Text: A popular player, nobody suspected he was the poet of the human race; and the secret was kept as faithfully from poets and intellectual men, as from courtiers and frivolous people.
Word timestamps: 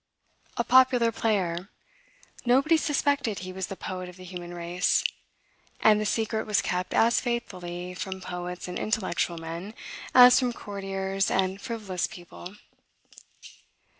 A 0.57 0.63
popular 0.63 1.11
player, 1.11 1.69
nobody 2.43 2.75
suspected 2.75 3.37
he 3.45 3.53
was 3.53 3.67
the 3.67 3.75
poet 3.75 4.09
of 4.09 4.15
the 4.17 4.23
human 4.23 4.51
race; 4.51 5.03
and 5.79 6.01
the 6.01 6.07
secret 6.07 6.47
was 6.47 6.59
kept 6.63 6.95
as 6.95 7.21
faithfully 7.21 7.93
from 7.93 8.19
poets 8.19 8.67
and 8.67 8.79
intellectual 8.79 9.37
men, 9.37 9.75
as 10.15 10.39
from 10.39 10.53
courtiers 10.53 11.29
and 11.29 11.61
frivolous 11.61 12.07
people. 12.07 12.55